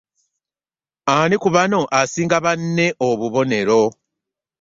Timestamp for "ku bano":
1.41-1.79